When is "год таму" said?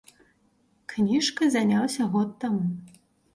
2.15-2.65